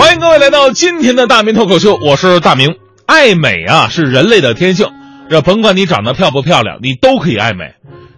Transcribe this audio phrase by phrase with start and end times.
[0.00, 2.76] 欢迎各位来到今天的大明脱口秀，我是大明。
[3.04, 4.88] 爱美啊，是人类的天性，
[5.28, 7.74] 这甭管你长得漂不漂亮，你都可以爱美。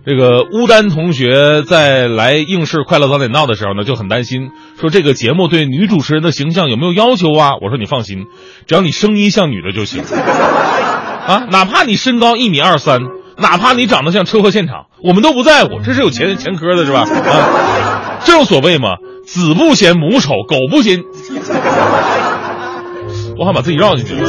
[0.06, 4.50] 这个乌丹同学在来应试《快乐早点到》的时候呢，就很担心，
[4.80, 7.54] 说这个节目对女主持人的形象有没有要求啊？
[7.60, 8.26] 我说你放心，
[8.68, 13.00] 只要你声音像女的就行，啊，哪怕你身高一米二三，
[13.38, 17.00] 哪怕你长得像车祸现场，我们都不在乎，这是有前前科的是吧？
[17.00, 21.02] 啊，正所谓嘛，子不嫌母丑，狗不嫌。
[23.38, 24.28] 我还把自己绕进去了。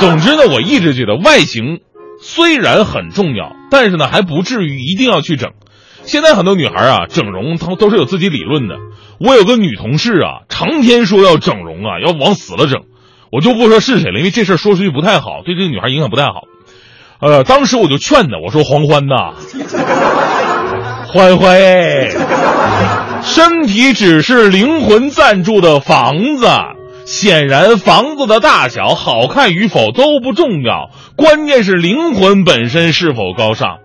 [0.00, 1.80] 总之呢，我一直觉得外形
[2.20, 5.52] 虽然很重要，但是呢，还不至于一定要去整。
[6.04, 8.76] 现在很多女孩啊，整容她都是有自己理论的。
[9.20, 12.82] 我有个女同事啊，成天说要整容啊，要往死了整。
[13.30, 16.44] 我就不说是谁了，因为这事说出去不太好，对这个女孩影响不太好。
[17.20, 19.34] 呃，当时我就劝她，我说：“欢欢呐，
[21.12, 21.58] 欢欢，
[23.28, 26.48] 身体只是灵魂暂住的房子。”
[27.04, 33.78] 显然，房子的大小、好看与否都不重要，关键是灵魂本身是否高尚。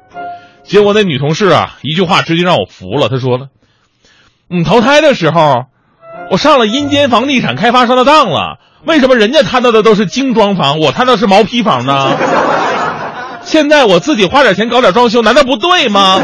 [0.65, 3.07] 结果那女同事啊，一句话直接让我服了。
[3.07, 3.47] 她说了
[4.49, 5.63] ：“你投胎的时候，
[6.31, 8.59] 我上了阴间房地产开发商的当了。
[8.85, 12.17] 为什么人家摊到的都是精装房，我摊到是毛坯房呢？
[13.45, 16.21] 现在我自己花点钱搞点装修，难道不对吗？”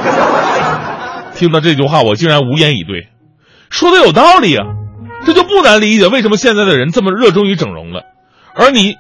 [1.40, 3.08] 听到这句话，我竟然无言以对。
[3.70, 4.66] 说的有道理啊。
[5.26, 8.04] 这就不难理解为什么现在的人这么热衷于整容了，
[8.56, 8.96] 而你，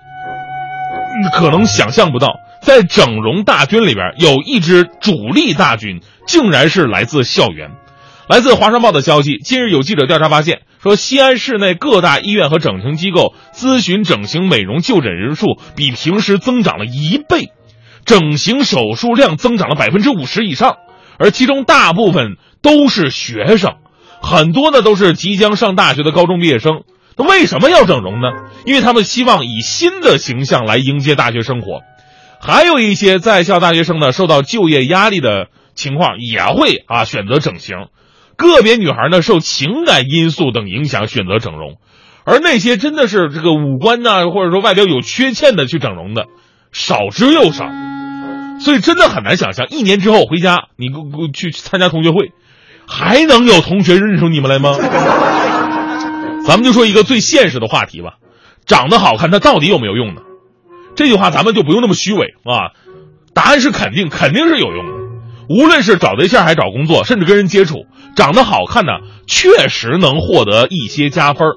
[1.33, 7.71] 可能想象不到，在整容大军里边有一支主力大军，竟然是来自校园。
[8.27, 17.53] 来自《华商报》的消息，近日有记者调查发现，说西安市内各大医院和整形机构咨询整形美容就诊人数比平时增长了一倍，
[18.03, 20.75] 整形手术量增长了百分之五十以上，
[21.19, 23.75] 而其中大部分都是学生。
[24.21, 26.83] 很多呢都是即将上大学的高中毕业生，
[27.15, 28.27] 那为什么要整容呢？
[28.65, 31.81] 因为他们希望以新的形象来迎接大学生活。
[32.41, 37.75] 还有一些在校大学生呢，受到就业压力的情况，也会啊选择整形。
[38.35, 41.75] 个别女孩呢，受情感因素等影响选择整容，
[42.25, 46.27] 而那些真的是这个五官呢，或者说外表有缺陷的去整容的，
[46.71, 47.65] 少之又少。
[48.59, 50.87] 所以真的很难想象，一年之后回家，你
[51.33, 52.31] 去参加同学会。
[52.91, 54.73] 还能有同学认出你们来吗？
[56.43, 58.15] 咱们就说一个最现实的话题吧，
[58.65, 60.21] 长得好看，它到底有没有用呢？
[60.95, 62.73] 这句话咱们就不用那么虚伪啊，
[63.35, 64.93] 答案是肯定，肯定是有用的。
[65.49, 68.93] 无论是找对象还是找工作，甚至跟人接触，长得好看呢，
[69.27, 71.47] 确实能获得一些加分。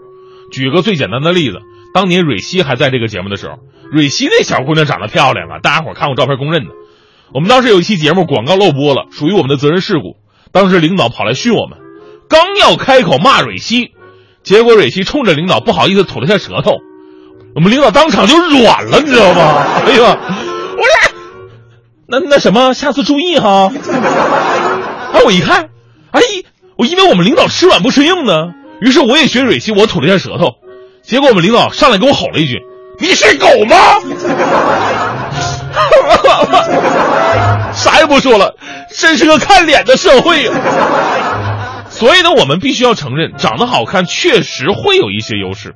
[0.51, 1.61] 举个最简单的例子，
[1.95, 3.55] 当年蕊希还在这个节目的时候，
[3.91, 6.71] 蕊希那小姑娘长得漂亮啊，大家伙看过照片公认的。
[7.35, 10.17] 我们当时有一期节目广告漏播了，属于我们的责任事故。
[10.53, 11.79] 当时领导跑来训我们，
[12.29, 13.93] 刚要开口骂蕊希，
[14.43, 16.73] 结果蕊希冲着领导不好意思吐了下舌头，
[17.55, 19.65] 我们领导当场就软了，你知道吗？
[19.87, 20.19] 哎呀，
[20.77, 21.13] 我说，
[22.07, 23.73] 那那什么，下次注意哈。
[25.15, 25.71] 哎，我一看，
[26.11, 26.21] 哎，
[26.77, 30.57] 我以为我们领导吃软不吃硬呢，于是我也学蕊希，我吐了下舌头，
[31.03, 32.61] 结果我们领导上来给我吼了一句
[33.01, 33.77] ：“你是狗吗？”
[38.03, 38.57] 啥也不说了，
[38.91, 41.85] 真是个看脸的社会呀！
[41.89, 45.75] 所以呢，我们必须要承认，长得好看确实会有一些优势。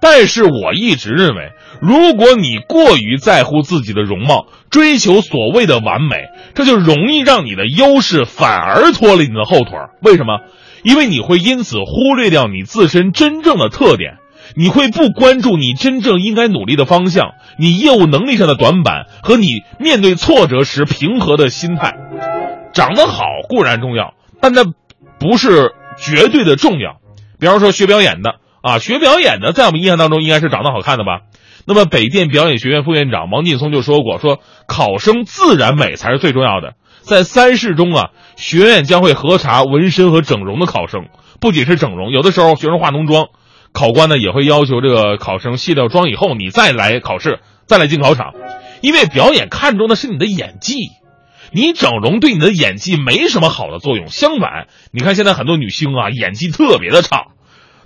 [0.00, 9.78] 但是我一直认为，如果你过于在乎自己的容貌，追求所谓的完美，这就容易让你的优势反而拖了你的后腿。
[10.02, 10.40] 为什么？
[10.82, 14.16] 因为你会因此忽略掉你自身真正的特点。
[14.54, 19.46] 你会不关注你真正应该努力的方向，你业务能力上的短板和你
[19.78, 21.94] 面对挫折时平和的心态。
[22.72, 24.64] 长得好固然重要，但那
[25.18, 26.96] 不是绝对的重要。
[27.38, 31.20] 比方说学表演的啊，学表演的在我们印象当中应该是长得好看的吧？
[31.66, 36.74] 那么北电表演学院副院长王劲松就说过，说考生自然美才是最重要的。
[37.02, 41.08] 在三试中啊，学院将会核查纹身和整容的考生，
[41.40, 43.26] 不仅是整容，有的时候学生化浓妆。
[43.72, 48.34] 考官呢也会要求这个考生卸掉妆以后，你再来考试，再来进考场，
[48.80, 50.90] 因为表演看重的是你的演技，
[51.52, 54.08] 你整容对你的演技没什么好的作用。
[54.08, 57.28] 相反，你看现在很多女星啊，演技特别的差，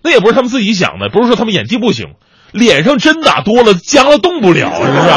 [0.03, 2.15] 那也不是他们自己想的，不是说他们演技不行，
[2.53, 5.09] 脸上针打多了僵了动不了，是不是？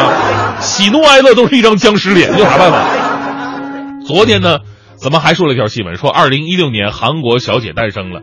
[0.61, 2.85] 喜怒哀乐都是一张僵尸脸，有啥办法？
[4.05, 4.59] 昨天呢，
[4.97, 8.21] 咱们还说了一条新闻，说二零一六年韩国小姐诞生了。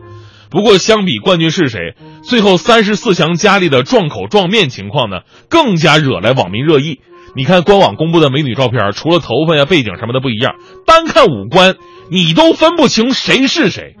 [0.49, 5.17] 不过，相比冠军是谁，最后三十四强佳丽的撞口撞面情况呢，
[5.49, 6.99] 更加惹来网民热议。
[7.35, 10.53] 你看官网公布的美女照片，除了头发呀、背景什么的不一样，
[10.85, 11.75] 单看五官，
[12.09, 13.95] 你都分不清谁是谁。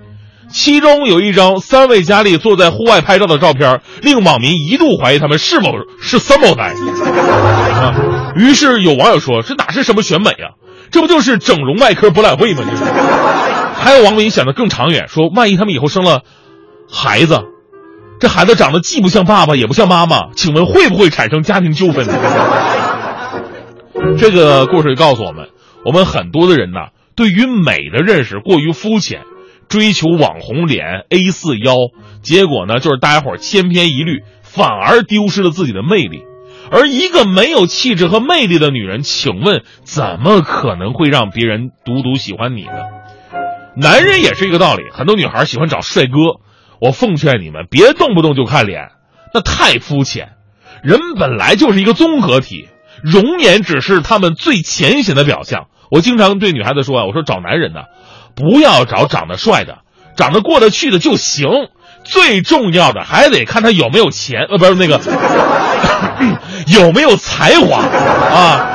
[0.49, 6.73] 其中有一张三位佳丽坐在户外拍照的照片，令网民一度怀疑他们是否是三胞胎。
[7.73, 10.55] 啊，于是有网友说：“这哪是什么选美啊，
[10.89, 12.83] 这不就是整容外科博览会吗？”这是。
[13.79, 16.23] 还有网民想的更长远，说万一他们以后生了
[16.91, 17.43] 孩子，
[18.19, 22.05] 这孩子长得既不像爸爸也不像妈妈，请问会不会产生家庭纠纷？
[24.17, 25.49] 这个故事告诉我们，
[25.85, 29.21] 我们很多的人呐，对于美的认识过于肤浅。
[29.69, 31.75] 追求网红脸 A 四腰，
[32.21, 36.23] 结果呢就是大家伙千篇一律，反而丢失了自己的魅力。
[36.71, 42.71] 而一个没有气质和魅力的女人，请问怎么可能会让别人独独喜欢你呢？
[43.79, 46.41] 男人也是一个道理，很多女孩喜欢找帅哥。
[46.79, 48.89] 我奉劝你们别动不动就看脸，
[49.33, 50.29] 那太肤浅。
[50.81, 52.69] 人本来就是一个综合体，
[53.03, 55.67] 容颜只是他们最浅显的表象。
[55.91, 57.81] 我经常对女孩子说啊，我说找男人呢。
[58.35, 59.79] 不要找长得帅的，
[60.15, 61.47] 长得过得去的就行。
[62.03, 65.01] 最重要的还得看他有没有钱，呃，不是那个
[66.67, 68.73] 有没有才华啊。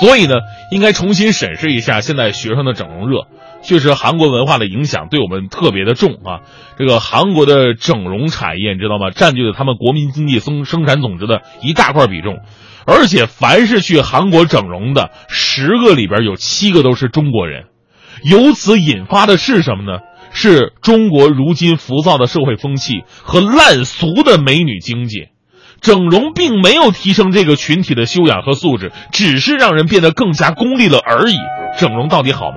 [0.00, 0.34] 所以呢，
[0.70, 3.26] 应该重新审视一下现在学生的整容热。
[3.62, 6.40] 确实，韩国文化的影响对我们特别的重啊。
[6.78, 9.10] 这个韩国的整容产业，你知道吗？
[9.10, 12.38] 占据了他们国民经济生生产总值的一大块比重。
[12.86, 17.66] 而且，凡是去韩国整容的，十个里边有七个都是中国人。
[18.24, 20.00] 由此引发的是什么呢？
[20.32, 25.28] 是中国如今浮躁的社会风气和烂俗的美女经济。
[25.80, 31.36] 整容并没有提升这个群体的修养和素质，只是让人变得更加功利了而已。
[31.78, 32.56] 整容到底好吗？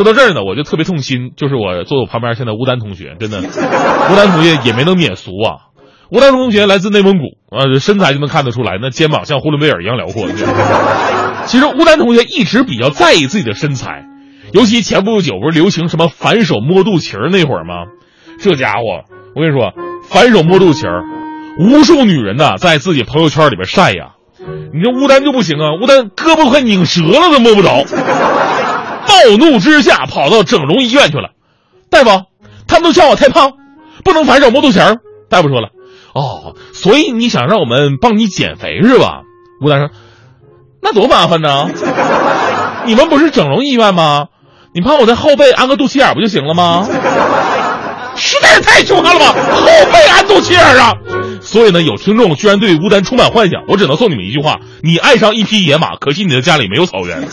[0.00, 5.68] 说到这儿呢，我就特别痛心，就是我坐我旁边现在吴丹同学，真的，吴丹同学也没能免俗啊。
[6.10, 7.24] 吴丹同学来自内蒙古，
[7.54, 10.26] 呃，身材就能看得出来，那肩膀像呼伦贝尔一样辽阔。
[11.44, 14.06] 其实吴丹同学一直比较在意自己的身材。
[14.54, 17.84] 尤其前不久不是流行什么反手摸肚脐儿那会儿吗？
[18.40, 19.04] 这家伙，
[19.36, 19.74] 我跟你说，
[20.08, 21.04] 反手摸肚脐儿，
[21.58, 24.12] 无数女人呐在自己朋友圈里边晒呀。
[24.72, 27.84] 你这乌丹就不行啊，乌丹胳膊快拧折了都摸不着。
[29.20, 31.30] 暴怒之下跑到整容医院去了，
[31.90, 32.24] 大夫，
[32.66, 33.52] 他们都叫我太胖，
[34.02, 34.98] 不能反手摸肚脐儿。
[35.28, 35.68] 大夫说了，
[36.14, 39.22] 哦，所以你想让我们帮你减肥是吧？
[39.62, 39.90] 吴丹说，
[40.80, 41.68] 那多麻烦呢，
[42.86, 44.28] 你们不是整容医院吗？
[44.72, 46.88] 你帮我在后背安个肚脐眼不就行了吗？
[48.16, 49.34] 实在是太凶悍了吧！
[49.52, 50.94] 后背安肚脐眼啊！
[51.40, 57.26] 所以呢，有听众居然对吴丹充满幻想，我只能送你们一句话：你爱上一匹野马，可惜你的家里没有草原。